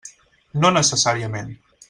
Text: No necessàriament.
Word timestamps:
No 0.63 0.71
necessàriament. 0.79 1.55